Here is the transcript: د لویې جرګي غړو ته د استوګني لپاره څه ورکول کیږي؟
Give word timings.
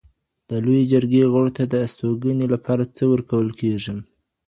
د 0.49 0.51
لویې 0.65 0.89
جرګي 0.91 1.21
غړو 1.33 1.49
ته 1.57 1.63
د 1.71 1.73
استوګني 1.85 2.47
لپاره 2.53 2.83
څه 2.95 3.03
ورکول 3.13 3.47
کیږي؟ 3.59 3.93